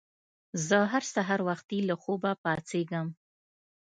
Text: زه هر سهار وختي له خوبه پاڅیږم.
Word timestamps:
زه 0.67 0.77
هر 0.91 1.03
سهار 1.13 1.39
وختي 1.49 1.79
له 1.89 1.95
خوبه 2.03 2.31
پاڅیږم. 2.43 3.07